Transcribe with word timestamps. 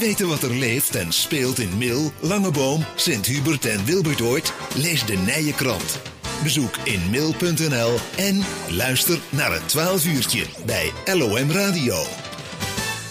Weten 0.00 0.28
wat 0.28 0.42
er 0.42 0.54
leeft 0.54 0.94
en 0.94 1.12
speelt 1.12 1.58
in 1.58 1.78
Mil, 1.78 2.12
Langeboom, 2.20 2.84
Sint-Hubert 2.96 3.64
en 3.64 3.84
Wilbertoord? 3.84 4.52
Lees 4.76 5.04
de 5.04 5.16
Nije 5.16 5.54
Krant. 5.54 6.00
Bezoek 6.42 6.76
inmil.nl 6.84 7.94
en 8.16 8.40
luister 8.70 9.18
naar 9.30 9.52
het 9.52 9.68
12 9.68 10.06
uurtje 10.06 10.44
bij 10.66 10.90
LOM 11.04 11.50
Radio. 11.50 11.94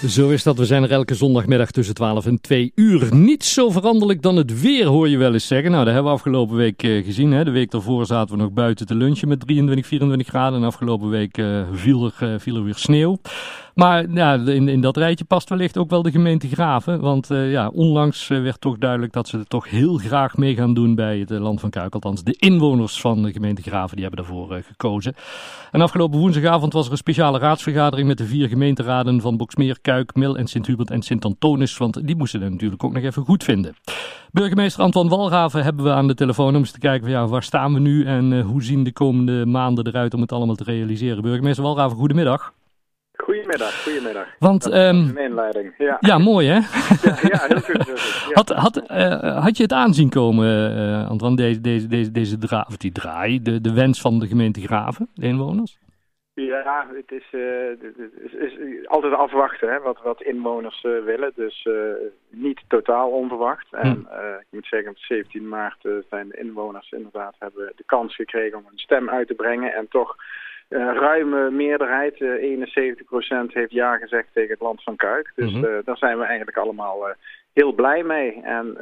Zo 0.08 0.30
is 0.30 0.44
dat. 0.44 0.58
We 0.58 0.66
zijn 0.66 0.84
er 0.84 0.92
elke 0.92 1.16
zondagmiddag 1.16 1.72
tussen 1.72 1.96
12 1.96 2.26
en 2.26 2.42
2 2.42 2.72
uur. 2.76 3.16
Niet 3.16 3.46
zo 3.46 3.70
veranderlijk 3.70 4.22
dan 4.22 4.36
het 4.36 4.62
weer, 4.62 4.86
hoor 4.86 5.10
je 5.10 5.18
wel 5.18 5.34
eens 5.34 5.48
zeggen. 5.48 5.72
Nou, 5.72 5.86
dat 5.86 5.94
hebben 5.94 6.12
we 6.12 6.18
afgelopen 6.18 6.56
week 6.56 6.84
eh, 6.84 7.06
gezien. 7.06 7.32
Hè. 7.32 7.44
De 7.44 7.52
week 7.52 7.72
daarvoor 7.72 8.06
zaten 8.06 8.36
we 8.36 8.42
nog 8.42 8.52
buiten 8.52 8.86
te 8.86 8.96
lunchen 8.96 9.28
met 9.28 9.40
23, 9.40 9.88
24 9.88 10.28
graden. 10.28 10.60
En 10.60 10.66
afgelopen 10.66 11.10
week 11.10 11.38
uh, 11.38 11.62
viel, 11.74 12.12
uh, 12.24 12.34
viel 12.38 12.56
er 12.56 12.64
weer 12.64 12.76
sneeuw. 12.76 13.18
Maar 13.76 14.04
in, 14.48 14.68
in 14.68 14.82
dat 14.82 14.98
rijtje 14.98 15.26
past 15.26 15.50
wellicht 15.50 15.78
ook 15.78 15.90
wel 15.90 16.02
de 16.02 16.12
gemeente 16.12 16.48
Graven. 16.48 17.00
Want 17.00 17.32
uh, 17.32 17.52
ja, 17.52 17.68
onlangs 17.68 18.28
werd 18.28 18.62
toch 18.62 18.78
duidelijk 18.78 19.14
dat 19.14 19.28
ze 19.28 19.38
er 19.38 19.48
toch 19.48 19.70
heel 19.70 19.98
graag 19.98 20.38
mee 20.38 20.56
gaan 20.56 20.74
doen 20.74 20.96
bij 20.96 21.20
het 21.20 21.30
Land 21.30 21.60
van 21.60 21.70
Kuik. 21.70 21.94
Althans, 21.94 22.24
de 22.24 22.36
inwoners 22.40 23.02
van 23.02 23.24
de 23.24 23.32
gemeente 23.32 23.62
Graven 23.62 23.96
die 23.96 24.06
hebben 24.06 24.26
daarvoor 24.26 24.62
gekozen. 24.68 25.16
En 25.72 25.82
afgelopen 25.82 26.20
woensdagavond 26.20 26.74
was 26.74 26.86
er 26.86 26.92
een 26.92 26.98
speciale 26.98 27.40
raadsvergadering 27.40 28.08
met 28.08 28.18
de 28.18 28.26
vier 28.26 28.48
gemeenteraden 28.48 29.22
van 29.22 29.38
Boksmeer, 29.38 29.80
Kuik, 29.82 30.16
Mil 30.16 30.38
en 30.38 30.48
Sint-Hubert 30.48 30.92
en 30.92 31.02
Sint-Antonis. 31.02 31.78
Want 31.78 32.08
die 32.08 32.16
moesten 32.16 32.42
het 32.42 32.52
natuurlijk 32.52 32.84
ook 32.84 32.94
nog 32.94 33.04
even 33.04 33.24
goed 33.24 33.44
vinden. 33.44 33.76
Burgemeester 34.32 34.84
Anton 34.84 35.10
Walraven 35.10 35.64
hebben 35.64 35.86
we 35.86 35.92
aan 35.92 36.08
de 36.08 36.16
telefoon 36.16 36.56
om 36.56 36.56
eens 36.56 36.72
te 36.72 36.80
kijken 36.80 37.02
van, 37.02 37.12
ja, 37.12 37.28
waar 37.28 37.44
staan 37.44 37.74
we 37.74 37.80
nu 37.80 38.06
en 38.06 38.42
hoe 38.42 38.64
zien 38.64 38.84
de 38.84 38.92
komende 38.92 39.46
maanden 39.46 39.88
eruit 39.88 40.14
om 40.14 40.22
het 40.22 40.32
allemaal 40.32 40.56
te 40.56 40.64
realiseren. 40.64 41.22
Burgemeester 41.22 41.64
Walraven, 41.64 41.98
goedemiddag. 41.98 42.54
Goedemiddag, 43.52 43.84
goedemiddag. 43.84 44.28
Want, 44.40 44.64
dat 44.64 44.74
um, 44.74 44.80
een 44.80 45.18
inleiding. 45.18 45.74
Ja. 45.78 45.98
ja, 46.00 46.18
mooi 46.18 46.48
hè? 46.48 46.54
Ja, 47.10 47.18
ja 47.22 47.46
heel 47.48 47.60
goed. 47.60 47.86
Heel 47.86 47.96
goed 47.96 48.30
ja. 48.30 48.34
Had, 48.34 48.50
had, 48.50 48.92
uh, 48.92 49.44
had 49.44 49.58
je 49.58 49.64
het 49.64 49.74
aanzien 49.74 50.10
komen, 50.10 50.78
uh, 50.78 51.10
Antoine, 51.10 51.36
deze, 51.36 51.62
deze, 51.62 51.88
deze, 51.88 52.12
deze 52.12 52.38
dra 52.38 52.66
of 52.68 52.78
die 52.78 52.92
draai, 52.92 53.42
de, 53.42 53.62
de 53.62 53.74
wens 53.74 54.02
van 54.02 54.20
de 54.20 54.28
gemeente 54.28 54.62
Graven, 54.62 55.10
de 55.14 55.26
inwoners? 55.26 55.80
Ja, 56.34 56.88
het 56.94 57.12
is, 57.12 57.24
uh, 57.32 57.68
het 57.68 57.98
is, 58.40 58.54
is, 58.54 58.88
altijd 58.88 59.14
afwachten 59.14 59.72
hè, 59.72 59.80
wat, 59.80 60.02
wat 60.04 60.22
inwoners 60.22 60.84
uh, 60.84 61.04
willen. 61.04 61.32
Dus 61.36 61.66
uh, 61.66 61.76
niet 62.30 62.62
totaal 62.68 63.10
onverwacht. 63.10 63.68
Hm. 63.70 63.78
En 63.78 64.08
ik 64.40 64.48
moet 64.50 64.66
zeggen, 64.66 64.90
op 64.90 64.98
17 64.98 65.48
maart 65.48 65.88
zijn 66.10 66.28
de 66.28 66.38
inwoners 66.38 66.92
inderdaad 66.92 67.36
hebben 67.40 67.72
de 67.76 67.84
kans 67.86 68.16
gekregen 68.16 68.58
om 68.58 68.66
een 68.72 68.80
stem 68.80 69.10
uit 69.10 69.28
te 69.28 69.34
brengen. 69.34 69.74
En 69.74 69.88
toch 69.90 70.16
ruime 70.74 71.52
meerderheid, 71.52 72.20
uh, 72.20 72.42
71% 72.42 73.54
heeft 73.54 73.72
ja 73.72 73.98
gezegd 73.98 74.28
tegen 74.34 74.50
het 74.50 74.60
land 74.60 74.84
van 74.84 74.96
Kuik. 74.96 75.32
Dus 75.36 75.54
uh, 75.54 75.78
daar 75.84 75.98
zijn 75.98 76.18
we 76.18 76.24
eigenlijk 76.24 76.58
allemaal 76.58 77.16
heel 77.54 77.74
blij 77.74 78.04
mee. 78.04 78.42
En 78.44 78.68
uh, 78.68 78.82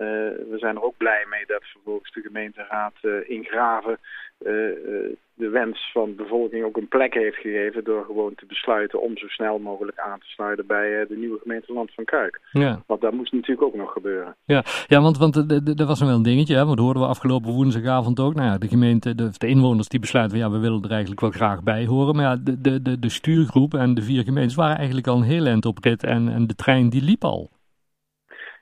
we 0.49 0.55
zijn 0.57 0.75
er 0.75 0.83
ook 0.83 0.97
blij 0.97 1.25
mee 1.29 1.43
dat 1.45 1.63
vervolgens 1.63 2.11
de 2.11 2.21
gemeenteraad 2.21 2.93
uh, 3.01 3.29
in 3.29 3.43
Graven 3.43 3.97
uh, 4.39 5.15
de 5.39 5.49
wens 5.49 5.89
van 5.93 6.09
de 6.09 6.23
bevolking 6.23 6.63
ook 6.63 6.77
een 6.77 6.87
plek 6.87 7.13
heeft 7.13 7.37
gegeven 7.37 7.83
door 7.83 8.05
gewoon 8.05 8.35
te 8.35 8.45
besluiten 8.45 9.01
om 9.01 9.17
zo 9.17 9.27
snel 9.27 9.59
mogelijk 9.59 9.99
aan 9.99 10.19
te 10.19 10.25
sluiten 10.27 10.67
bij 10.67 11.01
uh, 11.01 11.07
de 11.07 11.17
nieuwe 11.17 11.39
gemeente 11.39 11.73
Land 11.73 11.93
van 11.93 12.03
Kuik. 12.03 12.39
Ja. 12.51 12.83
Want 12.87 13.01
dat 13.01 13.13
moest 13.13 13.31
natuurlijk 13.31 13.61
ook 13.61 13.75
nog 13.75 13.91
gebeuren. 13.91 14.35
Ja, 14.45 14.63
ja 14.87 15.01
want, 15.01 15.17
want 15.17 15.33
dat 15.77 15.87
was 15.87 15.99
nog 15.99 16.09
wel 16.09 16.17
een 16.17 16.23
dingetje, 16.23 16.55
hè? 16.55 16.65
want 16.65 16.75
dat 16.75 16.85
hoorden 16.85 17.03
we 17.03 17.09
afgelopen 17.09 17.51
woensdagavond 17.51 18.19
ook. 18.19 18.33
Nou 18.33 18.47
ja, 18.47 18.57
de 18.57 18.67
gemeente, 18.67 19.15
de, 19.15 19.29
de 19.37 19.47
inwoners 19.47 19.87
die 19.87 19.99
besluiten 19.99 20.37
ja, 20.37 20.51
we 20.51 20.59
willen 20.59 20.83
er 20.83 20.91
eigenlijk 20.91 21.21
wel 21.21 21.31
graag 21.31 21.63
bij 21.63 21.85
horen. 21.85 22.15
Maar 22.15 22.25
ja, 22.25 22.35
de, 22.35 22.61
de, 22.61 22.81
de, 22.81 22.99
de 22.99 23.09
stuurgroep 23.09 23.73
en 23.73 23.93
de 23.93 24.01
vier 24.01 24.23
gemeentes 24.23 24.55
waren 24.55 24.77
eigenlijk 24.77 25.07
al 25.07 25.17
een 25.17 25.23
heel 25.23 25.45
eind 25.45 25.65
op 25.65 25.77
rit 25.81 26.03
en, 26.03 26.29
en 26.29 26.47
de 26.47 26.55
trein 26.55 26.89
die 26.89 27.03
liep 27.03 27.23
al. 27.23 27.49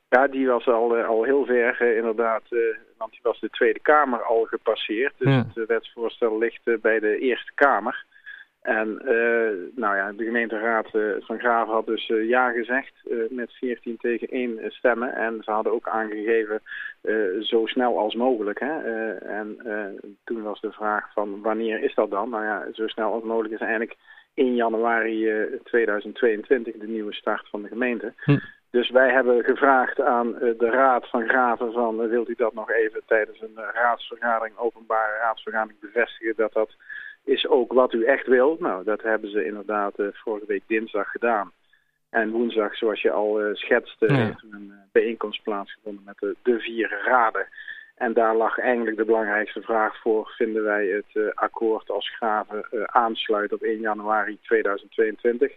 Ja, 0.09 0.27
die 0.27 0.47
was 0.47 0.67
al, 0.67 0.97
uh, 0.97 1.07
al 1.07 1.23
heel 1.23 1.45
ver 1.45 1.97
inderdaad, 1.97 2.43
want 2.97 3.11
die 3.11 3.19
was 3.23 3.39
de 3.39 3.49
Tweede 3.49 3.79
Kamer 3.79 4.23
al 4.23 4.43
gepasseerd. 4.43 5.13
Dus 5.17 5.27
Ja. 5.33 5.45
het 5.53 5.67
wetsvoorstel 5.67 6.37
ligt 6.37 6.81
bij 6.81 6.99
de 6.99 7.17
Eerste 7.17 7.51
Kamer. 7.55 8.05
En 8.61 9.01
nou 9.75 9.95
ja, 9.95 10.11
de 10.11 10.23
gemeenteraad 10.23 10.87
van 11.19 11.39
Graven 11.39 11.73
had 11.73 11.85
dus 11.85 12.05
ja 12.07 12.51
gezegd 12.51 12.93
met 13.29 13.51
14 13.51 13.97
tegen 13.97 14.27
1 14.27 14.59
stemmen. 14.67 15.15
En 15.15 15.37
ze 15.43 15.51
hadden 15.51 15.73
ook 15.73 15.87
aangegeven 15.87 16.61
zo 17.41 17.65
snel 17.65 17.99
als 17.99 18.15
mogelijk. 18.15 18.59
Hè? 18.59 19.11
en 19.13 19.57
toen 20.23 20.41
was 20.41 20.61
de 20.61 20.71
vraag 20.71 21.13
van 21.13 21.41
wanneer 21.41 21.83
is 21.83 21.95
dat 21.95 22.11
dan? 22.11 22.29
Nou 22.29 22.43
ja, 22.43 22.67
zo 22.73 22.87
snel 22.87 23.13
als 23.13 23.23
mogelijk 23.23 23.53
is 23.53 23.59
eigenlijk 23.59 23.95
1 24.33 24.55
januari 24.55 25.29
2022 25.63 26.75
de 26.77 26.87
nieuwe 26.87 27.13
start 27.13 27.49
van 27.49 27.61
de 27.61 27.67
gemeente. 27.67 28.13
Hm. 28.23 28.37
Dus 28.77 28.89
wij 28.89 29.11
hebben 29.11 29.43
gevraagd 29.43 30.01
aan 30.01 30.27
uh, 30.27 30.59
de 30.59 30.69
Raad 30.69 31.09
van 31.09 31.27
Graven 31.27 31.71
van 31.71 32.03
uh, 32.03 32.09
wilt 32.09 32.29
u 32.29 32.33
dat 32.37 32.53
nog 32.53 32.71
even 32.71 33.01
tijdens 33.05 33.41
een 33.41 33.55
uh, 33.57 33.63
raadsvergadering, 33.73 34.57
openbare 34.57 35.17
raadsvergadering 35.17 35.79
bevestigen 35.79 36.33
dat 36.35 36.53
dat 36.53 36.69
is 37.23 37.47
ook 37.47 37.73
wat 37.73 37.93
u 37.93 38.05
echt 38.05 38.27
wilt. 38.27 38.59
Nou, 38.59 38.83
dat 38.83 39.01
hebben 39.01 39.29
ze 39.31 39.45
inderdaad 39.45 39.93
vorige 40.11 40.45
week 40.45 40.61
dinsdag 40.67 41.11
gedaan. 41.11 41.51
En 42.09 42.31
woensdag, 42.31 42.75
zoals 42.75 43.01
je 43.01 43.11
al 43.11 43.39
schetste, 43.53 44.05
Ja. 44.07 44.13
heeft 44.15 44.43
een 44.51 44.73
bijeenkomst 44.91 45.43
plaatsgevonden 45.43 46.03
met 46.05 46.17
de, 46.19 46.35
de 46.43 46.59
vier 46.59 47.01
raden. 47.05 47.47
En 47.95 48.13
daar 48.13 48.35
lag 48.35 48.59
eigenlijk 48.59 48.97
de 48.97 49.05
belangrijkste 49.05 49.61
vraag 49.61 50.01
voor, 50.01 50.33
vinden 50.37 50.63
wij 50.63 50.85
het 50.85 51.35
akkoord 51.35 51.89
als 51.89 52.15
Graven 52.15 52.65
aansluit 52.85 53.53
op 53.53 53.61
1 53.61 53.79
januari 53.79 54.37
2022. 54.41 55.51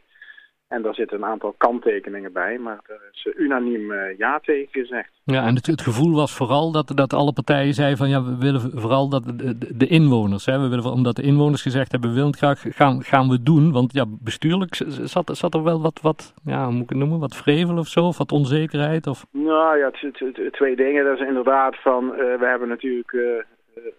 En 0.71 0.83
daar 0.83 0.95
zitten 0.95 1.17
een 1.17 1.25
aantal 1.25 1.55
kanttekeningen 1.59 2.33
bij, 2.33 2.59
maar 2.59 2.81
er 2.87 3.01
is 3.13 3.29
unaniem 3.37 3.91
uh, 3.91 4.19
ja 4.19 4.39
tegen 4.39 4.69
gezegd. 4.71 5.11
Ja, 5.25 5.47
en 5.47 5.55
het, 5.55 5.67
het, 5.67 5.81
gevoel 5.81 6.15
was 6.15 6.37
vooral 6.37 6.73
dat, 6.73 6.93
dat 6.95 7.13
alle 7.13 7.33
partijen 7.33 7.75
zeiden 7.75 7.99
van 7.99 8.09
ja, 8.09 8.25
we 8.25 8.37
willen 8.39 8.61
vooral 8.61 9.09
dat 9.09 9.25
de, 9.25 9.77
de, 9.77 9.87
inwoners, 9.87 10.47
hè, 10.47 10.61
we 10.61 10.69
willen, 10.69 10.93
omdat 10.93 11.17
de 11.17 11.23
inwoners 11.23 11.63
gezegd 11.63 11.91
hebben, 11.93 12.11
we 12.11 12.15
willen 12.15 12.31
het 12.31 12.39
graag, 12.39 12.63
gaan, 12.69 13.03
gaan 13.03 13.29
we 13.29 13.43
doen. 13.43 13.73
Want 13.73 13.93
ja, 13.93 14.05
bestuurlijk 14.09 14.75
zat, 15.05 15.37
zat 15.37 15.55
er 15.55 15.63
wel 15.63 15.81
wat, 15.81 16.01
wat, 16.03 16.35
ja, 16.45 16.65
hoe 16.65 16.73
moet 16.73 16.83
ik 16.83 16.89
het 16.89 16.99
noemen, 16.99 17.19
wat 17.19 17.37
vrevel 17.37 17.79
of 17.79 17.87
zo, 17.87 18.07
of 18.07 18.19
wat 18.19 18.33
onzekerheid? 18.33 19.07
Of... 19.07 19.27
Nou 19.31 19.79
ja, 19.79 19.91
het, 19.91 20.19
het, 20.19 20.37
het, 20.37 20.53
twee 20.53 20.77
dingen. 20.77 21.05
Dat 21.05 21.19
is 21.21 21.27
inderdaad 21.27 21.77
van, 21.77 22.05
uh, 22.05 22.19
we 22.19 22.47
hebben 22.47 22.69
natuurlijk... 22.69 23.13
Uh, 23.13 23.23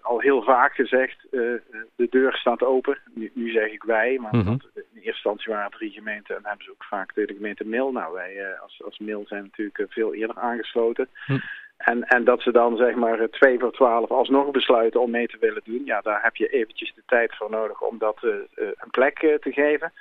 al 0.01 0.19
heel 0.19 0.43
vaak 0.43 0.73
gezegd, 0.73 1.25
uh, 1.31 1.53
de 1.95 2.07
deur 2.09 2.33
staat 2.33 2.63
open. 2.63 2.97
Nu, 3.13 3.31
nu 3.33 3.51
zeg 3.51 3.71
ik 3.71 3.83
wij, 3.83 4.17
maar 4.21 4.35
Mhm. 4.35 4.41
mm 4.41 4.47
-hmm. 4.47 4.71
in 4.73 4.83
eerste 4.93 5.09
instantie 5.09 5.53
waren 5.53 5.71
drie 5.71 5.91
gemeenten 5.91 6.35
en 6.35 6.41
hebben 6.45 6.65
ze 6.65 6.71
ook 6.71 6.83
vaak 6.83 7.13
de 7.13 7.33
gemeente 7.35 7.65
Mil. 7.65 7.91
Nou, 7.91 8.13
wij 8.13 8.35
uh, 8.35 8.61
als, 8.61 8.81
als 8.83 8.99
Mil 8.99 9.23
zijn 9.27 9.43
natuurlijk 9.43 9.85
veel 9.89 10.13
eerder 10.13 10.37
aangesloten. 10.37 11.07
Hm. 11.25 11.37
En, 11.77 12.03
en 12.03 12.23
dat 12.23 12.41
ze 12.41 12.51
dan 12.51 12.77
zeg 12.77 12.95
maar 12.95 13.29
twee 13.29 13.59
voor 13.59 13.71
twaalf 13.71 14.09
alsnog 14.11 14.51
besluiten 14.51 15.01
om 15.01 15.11
mee 15.11 15.27
te 15.27 15.37
willen 15.39 15.61
doen. 15.63 15.81
Ja, 15.85 16.01
daar 16.01 16.23
heb 16.23 16.35
je 16.35 16.47
eventjes 16.47 16.93
de 16.95 17.03
tijd 17.05 17.35
voor 17.35 17.49
nodig 17.49 17.81
om 17.81 17.97
dat 17.97 18.17
een 18.21 18.89
plek 18.91 19.17
te 19.17 19.51
geven. 19.51 19.91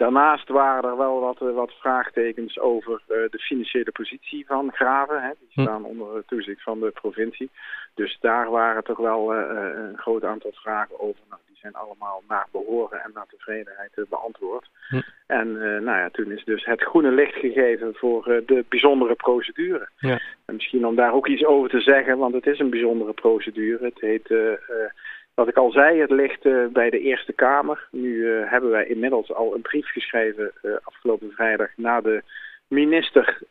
Daarnaast 0.00 0.48
waren 0.48 0.90
er 0.90 0.96
wel 0.96 1.20
wat, 1.20 1.38
wat 1.38 1.72
vraagtekens 1.72 2.58
over 2.58 2.92
uh, 2.92 3.16
de 3.30 3.38
financiële 3.38 3.92
positie 3.92 4.46
van 4.46 4.72
Graven. 4.72 5.22
Hè. 5.22 5.30
Die 5.38 5.64
staan 5.64 5.84
onder 5.84 6.24
toezicht 6.26 6.62
van 6.62 6.80
de 6.80 6.90
provincie. 6.90 7.50
Dus 7.94 8.18
daar 8.20 8.50
waren 8.50 8.84
toch 8.84 8.98
wel 8.98 9.34
uh, 9.34 9.40
een 9.74 9.98
groot 9.98 10.24
aantal 10.24 10.52
vragen 10.52 11.00
over. 11.00 11.20
Nou, 11.28 11.40
die 11.46 11.56
zijn 11.56 11.74
allemaal 11.74 12.22
naar 12.28 12.46
behoren 12.52 13.02
en 13.02 13.10
naar 13.14 13.26
tevredenheid 13.28 13.90
beantwoord. 14.08 14.68
Hm. 14.88 15.00
En 15.26 15.52
nou 15.58 15.98
ja, 15.98 16.08
toen 16.10 16.30
is 16.30 16.44
dus 16.44 16.64
het 16.64 16.82
groene 16.82 17.10
licht 17.10 17.34
gegeven 17.34 17.94
voor 17.94 18.42
de 18.46 18.64
bijzondere 18.68 19.14
procedure. 19.14 19.88
Ja. 19.98 20.20
En 20.46 20.54
misschien 20.54 20.86
om 20.86 20.96
daar 20.96 21.12
ook 21.12 21.26
iets 21.26 21.44
over 21.44 21.70
te 21.70 21.80
zeggen, 21.80 22.18
want 22.18 22.34
het 22.34 22.46
is 22.46 22.58
een 22.58 22.70
bijzondere 22.70 23.12
procedure. 23.12 23.84
Het 23.84 24.00
heet... 24.00 24.28
Wat 25.40 25.48
ik 25.48 25.56
al 25.56 25.70
zei, 25.70 26.00
het 26.00 26.10
ligt 26.10 26.44
uh, 26.44 26.66
bij 26.66 26.90
de 26.90 27.00
Eerste 27.00 27.32
Kamer. 27.32 27.88
Nu 27.90 28.14
uh, 28.14 28.50
hebben 28.50 28.70
wij 28.70 28.86
inmiddels 28.86 29.32
al 29.32 29.54
een 29.54 29.62
brief 29.62 29.86
geschreven 29.86 30.52
uh, 30.62 30.72
afgelopen 30.82 31.30
vrijdag 31.30 31.70
naar 31.76 32.02
de 32.02 32.22
minister 32.68 33.42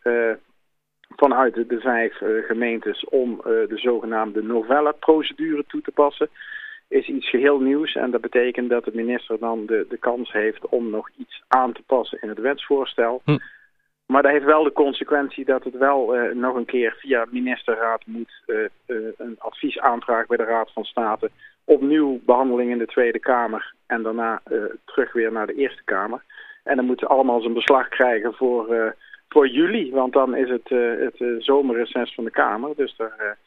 vanuit 1.16 1.54
de, 1.54 1.80
vijf 1.80 2.18
gemeentes 2.48 3.06
om 3.06 3.42
de 3.44 3.78
zogenaamde 3.78 4.44
novelle-procedure 4.44 5.64
toe 5.68 5.82
te 5.82 5.92
passen. 5.92 6.30
Is 6.88 7.08
iets 7.08 7.30
geheel 7.30 7.60
nieuws 7.60 7.96
en 7.96 8.12
dat 8.12 8.22
betekent 8.22 8.70
dat 8.70 8.84
de 8.84 8.92
minister 8.94 9.40
dan 9.40 9.66
de, 9.66 9.86
de 9.90 9.98
kans 9.98 10.32
heeft 10.32 10.68
om 10.68 10.90
nog 10.90 11.10
iets 11.18 11.44
aan 11.48 11.74
te 11.74 11.84
passen 11.86 12.22
in 12.22 12.30
het 12.30 12.40
wetsvoorstel. 12.40 13.22
Hm. 13.26 13.38
Maar 14.12 14.22
dat 14.22 14.32
heeft 14.32 14.46
wel 14.46 14.64
de 14.64 14.72
consequentie 14.72 15.46
dat 15.46 15.64
het 15.64 15.78
wel 15.78 16.16
uh, 16.16 16.36
nog 16.36 16.56
een 16.56 16.66
keer 16.66 16.96
via 17.00 17.26
ministerraad 17.30 18.02
moet 18.06 18.42
uh, 18.48 18.58
uh, 18.88 18.98
een 19.18 19.36
adviesaanvraag 19.40 20.26
bij 20.26 20.38
de 20.38 20.44
Raad 20.44 20.72
van 20.74 20.84
State. 20.84 21.32
Opnieuw 21.64 22.20
behandeling 22.26 22.72
in 22.72 22.78
de 22.78 22.86
Tweede 22.86 23.20
Kamer 23.20 23.74
en 23.86 24.04
daarna 24.04 24.42
terug 24.86 25.14
weer 25.14 25.32
naar 25.32 25.48
de 25.48 25.54
Eerste 25.54 25.84
Kamer. 25.84 26.24
En 26.64 26.76
dan 26.76 26.86
moeten 26.86 27.08
ze 27.08 27.14
allemaal 27.14 27.42
zijn 27.42 27.54
beslag 27.54 27.88
krijgen 27.88 28.34
voor, 28.34 28.96
voor 29.28 29.48
juli, 29.48 29.92
want 29.92 30.14
dan 30.14 30.36
is 30.36 30.50
het 30.50 30.70
het 31.00 31.44
zomerreces 31.44 32.14
van 32.14 32.24
de 32.24 32.32
Kamer. 32.32 32.72
Dus 32.76 32.96
daar, 32.98 33.38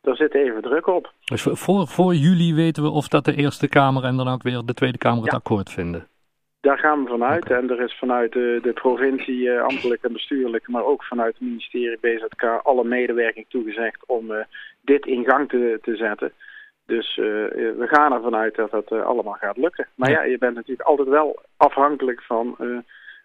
daar 0.00 0.16
zit 0.16 0.34
even 0.34 0.62
druk 0.62 0.86
op. 0.86 1.12
Dus 1.24 1.42
voor, 1.42 1.86
voor 1.88 2.14
juli 2.14 2.54
weten 2.54 2.82
we 2.82 2.88
of 2.88 3.08
dat 3.08 3.24
de 3.24 3.34
Eerste 3.34 3.68
Kamer 3.68 4.04
en 4.04 4.16
dan 4.16 4.28
ook 4.28 4.42
weer 4.42 4.62
de 4.64 4.74
Tweede 4.74 4.98
Kamer 4.98 5.22
het 5.22 5.30
Ja. 5.30 5.36
akkoord 5.36 5.70
vinden. 5.70 6.06
Daar 6.62 6.78
gaan 6.78 7.02
we 7.04 7.10
vanuit. 7.10 7.50
En 7.50 7.70
er 7.70 7.80
is 7.80 7.98
vanuit 7.98 8.32
de, 8.32 8.58
de 8.62 8.72
provincie, 8.72 9.40
uh, 9.40 9.62
ambtelijk 9.62 10.02
en 10.02 10.12
bestuurlijk, 10.12 10.68
maar 10.68 10.84
ook 10.84 11.04
vanuit 11.04 11.32
het 11.32 11.42
ministerie 11.48 11.98
BZK 12.00 12.42
alle 12.62 12.84
medewerking 12.84 13.46
toegezegd 13.48 14.06
om 14.06 14.30
uh, 14.30 14.38
dit 14.80 15.06
in 15.06 15.24
gang 15.24 15.48
te, 15.48 15.78
te 15.82 15.96
zetten. 15.96 16.32
Dus 16.86 17.16
uh, 17.16 17.24
we 17.54 17.86
gaan 17.90 18.12
ervan 18.12 18.34
uit 18.34 18.54
dat 18.54 18.70
dat 18.70 18.92
allemaal 18.92 19.36
gaat 19.40 19.56
lukken. 19.56 19.86
Maar 19.94 20.10
ja. 20.10 20.22
ja. 20.22 20.30
je 20.30 20.38
bent 20.38 20.54
natuurlijk 20.54 20.88
altijd 20.88 21.08
wel 21.08 21.42
afhankelijk 21.56 22.22
van 22.22 22.56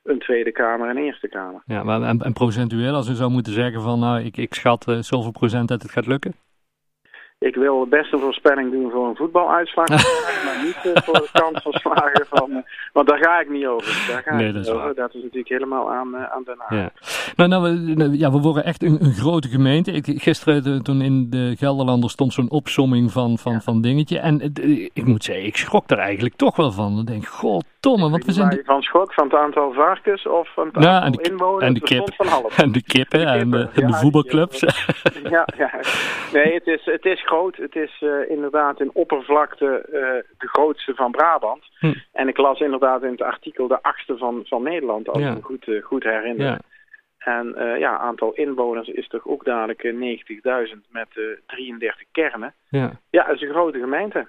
een 0.04 0.20
Tweede 0.20 0.52
Kamer 0.52 0.90
en 0.90 0.98
Eerste 0.98 1.28
Kamer. 1.28 1.62
Ja, 1.66 1.84
maar 1.84 2.02
en, 2.02 2.20
en 2.20 2.34
procentueel, 2.34 2.94
als 2.94 3.08
we 3.08 3.16
zou 3.16 3.32
moeten 3.32 3.54
zeggen 3.54 3.82
van 3.82 4.00
nou, 4.00 4.22
ik, 4.24 4.38
ik 4.38 4.54
schat 4.54 4.98
zoveel 5.00 5.32
procent 5.32 5.68
dat 5.68 5.82
het 5.82 5.92
gaat 5.92 6.08
lukken? 6.08 6.34
Ik 7.40 7.56
wil 7.56 7.88
best 7.88 8.14
een 8.14 8.20
voorspelling 8.20 8.72
doen 8.72 8.92
voor 8.92 9.08
een 9.08 9.16
voetbaluitslag, 9.16 9.88
maar 10.46 10.62
niet 10.64 10.78
uh, 10.86 11.04
voor 11.04 11.14
de 11.14 11.30
kans 11.32 11.62
van 11.62 11.72
slagen 11.72 12.26
van... 12.30 12.52
Uh, 12.52 12.58
want 12.94 13.08
daar 13.08 13.18
ga 13.18 13.40
ik 13.40 13.50
niet 13.50 13.66
over. 13.66 14.06
Daar 14.08 14.22
ga 14.24 14.36
nee, 14.36 14.48
ik 14.48 14.54
dat, 14.54 14.66
is 14.66 14.72
over. 14.72 14.96
dat 14.96 15.14
is 15.14 15.22
natuurlijk 15.22 15.50
helemaal 15.50 15.92
aan, 15.92 16.16
uh, 16.16 16.32
aan 16.32 16.44
Den 16.44 16.56
Haag. 16.58 16.80
Ja. 16.80 16.92
Nou, 17.36 17.50
nou, 17.50 17.64
we, 17.64 17.94
nou, 17.94 18.18
ja, 18.18 18.32
we 18.32 18.40
worden 18.40 18.64
echt 18.64 18.84
een, 18.84 18.98
een 19.00 19.14
grote 19.14 19.48
gemeente. 19.48 19.92
Ik, 19.92 20.06
gisteren 20.22 20.84
toen 20.84 21.02
in 21.02 21.30
de 21.30 21.56
Gelderlander 21.58 22.10
stond 22.10 22.34
zo'n 22.34 22.52
opsomming 22.52 23.12
van, 23.12 23.38
van, 23.38 23.52
ja. 23.52 23.60
van 23.60 23.82
dingetje. 23.82 24.20
En 24.20 24.54
ik 24.94 25.06
moet 25.06 25.24
zeggen, 25.24 25.46
ik 25.46 25.58
schrok 25.58 25.90
er 25.90 25.98
eigenlijk 25.98 26.36
toch 26.36 26.56
wel 26.56 26.72
van. 26.72 27.00
Ik 27.00 27.08
denk, 27.08 27.26
god 27.26 27.66
Tomme, 27.80 28.10
want 28.10 28.26
we 28.26 28.32
zijn... 28.32 28.50
De... 28.50 28.62
Van 28.66 28.82
schok 28.82 29.14
van 29.14 29.24
het 29.24 29.36
aantal 29.36 29.74
varkens 29.74 30.28
of 30.28 30.54
van 30.54 30.70
het 30.72 30.84
ja, 30.84 31.00
aantal 31.00 31.24
inwoners? 31.24 31.64
En 31.64 31.74
de, 31.74 31.80
kip, 31.80 32.14
van 32.14 32.28
half. 32.28 32.58
en 32.64 32.72
de 32.72 32.84
kippen, 32.84 33.20
de 33.20 33.26
kippen. 33.26 33.40
en 33.40 33.52
de, 33.52 33.82
ja, 33.82 33.88
de 33.88 33.94
voetbalclubs. 33.94 34.60
ja, 35.36 35.48
ja. 35.58 35.72
Nee, 36.34 36.54
het 36.54 36.68
is, 36.68 36.86
het 36.86 37.06
is 37.06 37.26
groot. 37.26 37.56
Het 37.56 37.76
is 37.76 38.02
uh, 38.02 38.30
inderdaad 38.30 38.80
in 38.80 38.90
oppervlakte 38.94 39.66
uh, 39.66 40.02
de 40.38 40.48
grootste 40.48 40.94
van 40.96 41.12
Brabant. 41.12 41.64
Hm. 41.80 41.94
En 42.12 42.28
ik 42.28 42.38
las 42.38 42.60
inderdaad 42.60 43.04
in 43.04 43.12
het 43.12 43.22
artikel 43.22 43.68
de 43.68 43.82
achtste 43.82 44.18
van, 44.18 44.42
van 44.46 44.64
Nederland, 44.64 45.10
als 45.10 45.22
ja. 45.22 45.30
ik 45.30 45.36
me 45.36 45.42
goed, 45.42 45.68
uh, 45.68 45.84
goed 45.84 46.04
herinner. 46.04 46.46
Ja. 46.46 46.60
En 47.28 47.56
ja, 47.80 47.98
aantal 47.98 48.34
inwoners 48.34 48.88
is 48.88 49.08
toch 49.08 49.28
ook 49.28 49.46
dadelijk 49.46 49.84
90.000 50.74 50.78
met 50.90 51.08
33 51.46 52.04
kernen. 52.12 52.54
Ja. 52.70 53.00
ja, 53.10 53.26
het 53.26 53.36
is 53.36 53.42
een 53.42 53.54
grote 53.54 53.80
gemeente. 53.80 54.28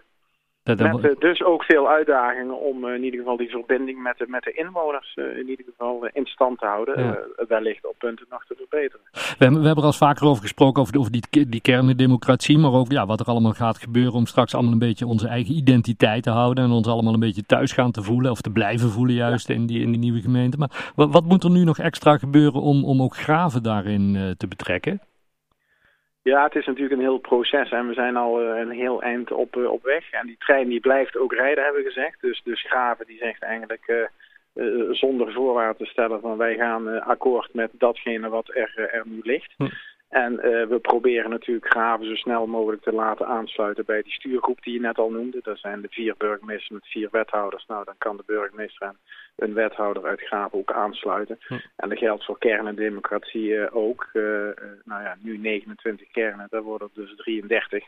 Met 0.76 1.05
uh, 1.05 1.11
dus 1.19 1.43
ook 1.43 1.65
veel 1.65 1.88
uitdagingen 1.88 2.61
om 2.61 2.85
uh, 2.85 2.94
in 2.94 3.05
ieder 3.05 3.19
geval 3.19 3.37
die 3.37 3.50
verbinding 3.50 4.03
met 4.03 4.19
de, 4.19 4.25
met 4.29 4.43
de 4.43 4.53
inwoners 4.53 5.17
uh, 5.17 5.37
in 5.38 5.49
ieder 5.49 5.65
geval 5.65 6.09
in 6.12 6.26
stand 6.26 6.59
te 6.59 6.67
houden. 6.67 7.03
Ja. 7.03 7.19
wellicht 7.49 7.87
op 7.87 7.94
punten 7.99 8.26
nog 8.31 8.44
te 8.44 8.55
verbeteren. 8.56 9.06
We 9.12 9.44
hebben, 9.44 9.61
we 9.61 9.67
hebben 9.67 9.85
er 9.85 9.91
al 9.91 10.06
vaker 10.09 10.26
over 10.26 10.43
gesproken, 10.43 10.82
over, 10.82 10.99
over 10.99 11.12
die, 11.12 11.49
die 11.49 11.61
kerndemocratie, 11.61 12.59
maar 12.59 12.73
ook 12.73 12.91
ja, 12.91 13.06
wat 13.06 13.20
er 13.20 13.26
allemaal 13.26 13.53
gaat 13.53 13.79
gebeuren 13.79 14.12
om 14.12 14.26
straks 14.26 14.55
allemaal 14.55 14.73
een 14.73 14.79
beetje 14.79 15.06
onze 15.06 15.29
eigen 15.29 15.55
identiteit 15.55 16.23
te 16.23 16.31
houden 16.31 16.65
en 16.65 16.70
ons 16.70 16.87
allemaal 16.87 17.15
een 17.15 17.20
beetje 17.20 17.47
thuis 17.47 17.73
gaan 17.73 17.91
te 17.91 18.03
voelen 18.03 18.31
of 18.31 18.41
te 18.41 18.50
blijven 18.50 18.91
voelen 18.91 19.15
juist 19.15 19.49
ja. 19.49 19.55
in, 19.55 19.67
die, 19.67 19.81
in 19.81 19.91
die 19.91 20.00
nieuwe 20.00 20.20
gemeente. 20.20 20.56
Maar 20.56 20.93
wat, 20.94 21.12
wat, 21.12 21.25
moet 21.25 21.44
er 21.44 21.50
nu 21.50 21.65
nog 21.65 21.79
extra 21.79 22.19
gebeuren 22.19 22.61
om, 22.61 22.85
om 22.85 23.03
ook 23.03 23.17
graven 23.17 23.62
daarin 23.62 24.35
te 24.37 24.49
betrekken? 24.49 25.00
Ja, 26.23 26.44
het 26.44 26.55
is 26.55 26.67
natuurlijk 26.67 26.94
een 26.94 27.06
heel 27.06 27.19
proces 27.19 27.70
en 27.70 27.88
we 27.88 27.94
zijn 27.94 28.17
al 28.17 28.43
uh, 28.43 28.61
een 28.61 28.70
heel 28.70 29.03
eind 29.03 29.32
op, 29.32 29.56
uh, 29.56 29.70
op 29.70 29.82
weg. 29.82 30.11
En 30.11 30.26
die 30.26 30.37
trein 30.38 30.69
die 30.69 30.81
blijft 30.81 31.17
ook 31.17 31.32
rijden, 31.32 31.65
hebben 31.65 31.82
we 31.82 31.88
gezegd. 31.88 32.20
Dus 32.20 32.41
de 32.44 32.56
Schraven 32.56 33.06
die 33.06 33.19
zegt 33.19 33.43
eigenlijk 33.43 34.09
uh, 34.55 34.91
zonder 34.91 35.32
voorwaarden 35.32 35.76
te 35.76 35.91
stellen 35.91 36.20
van 36.20 36.37
wij 36.37 36.56
gaan 36.56 37.03
akkoord 37.03 37.55
met 37.55 37.70
datgene 37.73 38.29
wat 38.29 38.49
er, 38.49 38.88
er 38.93 39.03
nu 39.05 39.20
ligt. 39.23 39.55
Hm. 39.56 39.67
En 40.08 40.32
uh, 40.32 40.40
we 40.66 40.78
proberen 40.82 41.31
natuurlijk 41.31 41.70
Graven 41.70 42.06
zo 42.06 42.14
snel 42.14 42.46
mogelijk 42.46 42.82
te 42.82 42.93
laten 42.93 43.26
aansluiten 43.26 43.84
bij 43.84 44.02
die 44.02 44.12
stuurgroep 44.12 44.62
die 44.62 44.72
je 44.72 44.81
net 44.81 44.99
al 44.99 45.10
noemde. 45.10 45.40
Dat 45.43 45.58
zijn 45.58 45.81
de 45.81 45.88
vier 45.90 46.14
burgemeesters 46.19 46.69
met 46.69 46.87
vier 46.87 47.08
wethouders. 47.10 47.66
Nou, 47.66 47.84
dan 47.84 47.94
kan 47.99 48.16
de 48.16 48.22
burgemeester 48.26 48.87
en 48.87 48.96
een 49.37 49.55
wethouder 49.55 50.06
uit 50.06 50.20
Graven 50.20 50.58
ook 50.58 50.72
aansluiten. 50.72 51.38
Hm. 51.46 51.55
En 51.76 51.88
dat 51.88 51.99
geldt 51.99 52.25
voor 52.25 52.38
kern 52.38 52.66
en 52.66 52.75
democratie 52.75 53.49
uh, 53.49 53.76
ook. 53.76 54.08
Uh, 54.12 54.22
nou 54.84 55.02
ja, 55.02 55.16
nu 55.20 55.38
29 55.38 56.10
kernen, 56.10 56.46
daar 56.50 56.62
worden 56.62 56.90
er 56.94 57.02
dus 57.02 57.16
33. 57.16 57.84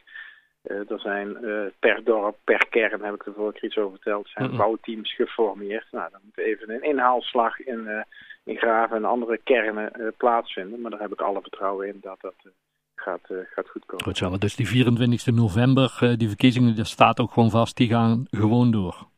Er 0.63 1.01
zijn 1.01 1.37
per 1.79 2.05
dorp, 2.05 2.37
per 2.45 2.67
kern, 2.71 3.03
heb 3.03 3.15
ik 3.15 3.27
er 3.27 3.33
vorige 3.33 3.59
keer 3.59 3.69
iets 3.69 3.79
over 3.79 3.91
verteld, 3.91 4.29
zijn 4.29 4.57
bouwteams 4.57 5.15
geformeerd. 5.15 5.87
Nou, 5.91 6.11
dan 6.11 6.21
moet 6.25 6.39
even 6.39 6.71
een 6.71 6.83
inhaalslag 6.83 7.61
in 7.61 8.05
in 8.45 8.57
Graven 8.57 8.97
en 8.97 9.05
andere 9.05 9.39
kernen 9.45 9.93
uh, 10.01 10.09
plaatsvinden. 10.17 10.81
Maar 10.81 10.91
daar 10.91 11.01
heb 11.01 11.13
ik 11.13 11.21
alle 11.21 11.41
vertrouwen 11.41 11.89
in 11.89 11.99
dat 12.01 12.21
dat 12.21 12.35
uh, 12.45 12.53
gaat, 12.95 13.31
uh, 13.31 13.39
gaat 13.51 13.69
goed 13.69 13.85
komen. 13.87 14.05
Goed 14.05 14.17
zo, 14.17 14.39
dus 14.39 14.57
die 14.57 14.69
24 14.69 15.35
november, 15.35 16.15
die 16.17 16.29
verkiezingen, 16.29 16.77
dat 16.77 16.87
staat 16.87 17.21
ook 17.21 17.33
gewoon 17.33 17.51
vast, 17.51 17.77
die 17.77 17.89
gaan 17.89 18.27
gewoon 18.31 18.71
door? 18.71 19.09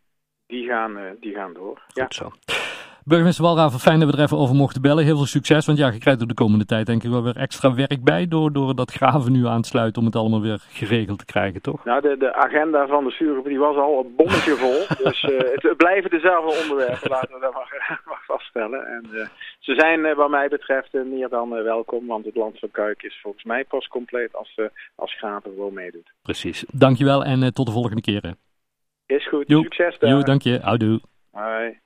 Die 0.47 0.67
gaan, 0.67 1.17
die 1.21 1.35
gaan 1.35 1.53
door, 1.53 1.83
Goed 1.87 1.97
ja. 1.97 2.07
zo. 2.09 2.31
Burgemeester 3.05 3.45
Walraven, 3.45 3.79
fijn 3.79 4.01
dat 4.01 4.11
we 4.11 4.17
er 4.17 4.23
even 4.23 4.37
over 4.37 4.55
mochten 4.55 4.83
bellen. 4.83 5.05
Heel 5.05 5.17
veel 5.17 5.27
succes, 5.27 5.67
want 5.67 5.79
ja, 5.79 5.91
je 5.91 5.99
krijgt 5.99 6.21
er 6.21 6.27
de 6.27 6.35
komende 6.35 6.65
tijd 6.65 6.87
denk 6.87 7.03
ik 7.05 7.11
wel 7.11 7.23
weer 7.23 7.37
extra 7.37 7.75
werk 7.75 8.05
bij 8.05 8.29
door, 8.29 8.53
door 8.53 8.75
dat 8.75 8.93
graven 8.93 9.33
nu 9.33 9.47
aansluiten 9.47 10.01
om 10.01 10.07
het 10.07 10.17
allemaal 10.17 10.41
weer 10.41 10.61
geregeld 10.69 11.19
te 11.19 11.25
krijgen, 11.25 11.63
toch? 11.63 11.85
Nou, 11.85 12.01
de, 12.01 12.17
de 12.17 12.35
agenda 12.35 12.87
van 12.87 13.05
de 13.05 13.11
stuurgroep 13.11 13.45
die 13.45 13.59
was 13.59 13.77
al 13.77 13.99
een 14.05 14.15
bommetje 14.17 14.55
vol. 14.55 14.79
dus 15.05 15.23
uh, 15.23 15.39
het 15.39 15.77
blijven 15.77 16.11
dezelfde 16.11 16.61
onderwerpen, 16.63 17.11
laten 17.11 17.35
we 17.35 17.41
dat 17.41 17.53
maar, 17.53 18.01
maar 18.09 18.23
vaststellen. 18.27 18.87
En 18.87 19.09
uh, 19.13 19.27
ze 19.59 19.75
zijn 19.75 20.01
uh, 20.01 20.15
wat 20.15 20.31
mij 20.31 20.49
betreft 20.49 20.93
meer 20.93 21.29
dan 21.29 21.51
welkom, 21.51 22.07
want 22.07 22.25
het 22.25 22.37
land 22.37 22.59
van 22.59 22.71
Kuik 22.71 23.03
is 23.03 23.19
volgens 23.23 23.45
mij 23.45 23.65
pas 23.65 23.89
compleet 23.89 24.35
als, 24.35 24.59
als 24.95 25.17
graven 25.17 25.51
gewoon 25.51 25.75
meedoet. 25.75 26.13
Precies. 26.23 26.65
Dankjewel 26.73 27.25
en 27.25 27.55
tot 27.55 27.67
de 27.67 27.73
volgende 27.73 28.01
keer. 28.01 28.35
Is 29.07 29.29
goed. 29.29 29.45
Succes 29.47 29.99
daar. 29.99 30.11
Jo, 30.11 30.23
dank 30.23 30.43
je. 30.43 30.59
Houdoe. 30.63 31.01
Hoi. 31.31 31.81